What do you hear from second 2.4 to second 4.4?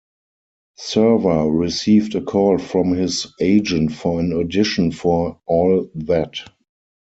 from his agent for an